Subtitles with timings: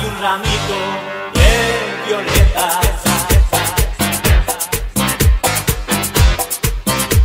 [0.00, 0.78] aquí un ramito
[1.34, 1.50] de
[2.06, 2.80] violeta.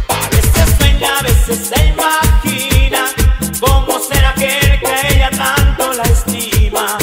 [0.09, 3.06] A veces sueña, a veces se imagina
[3.59, 6.98] cómo será aquel que ella tanto la estima.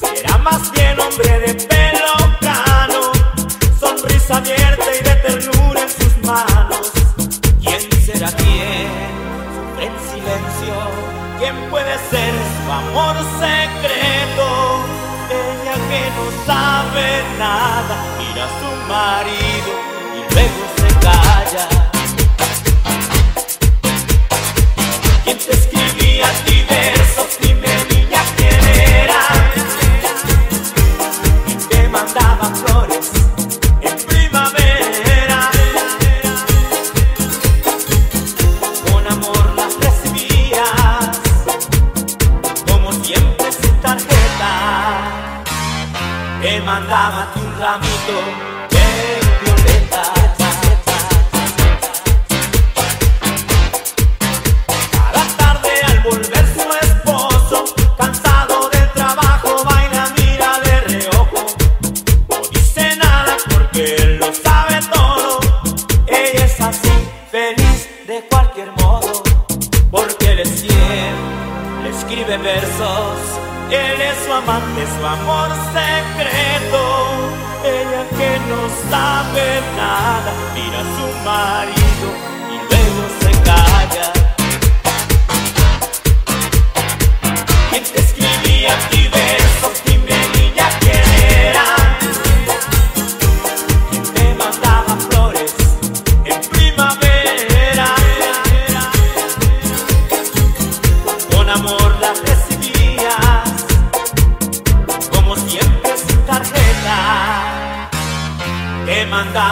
[0.00, 3.12] Será más bien hombre de pelo cano,
[3.80, 6.92] sonrisa abierta y de ternura en sus manos.
[7.62, 8.88] ¿Quién será quién?
[9.54, 10.74] Sufre en silencio.
[11.38, 14.17] ¿Quién puede ser su amor secreto?
[17.38, 19.97] nada, mira a su marido.
[46.68, 48.16] Mandábate un ramito,
[48.68, 48.88] de
[49.40, 50.02] violeta,
[54.92, 61.46] cada tarde al volver su esposo, cansado del trabajo, baila mira de reojo,
[62.28, 65.40] no dice nada porque él lo sabe todo,
[66.06, 66.92] ella es así,
[67.30, 69.22] feliz de cualquier modo,
[69.90, 71.24] porque él es ciego,
[71.82, 73.16] le escribe versos,
[73.70, 76.27] Él es su amante, su amor se cree.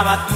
[0.06, 0.35] estaba tú.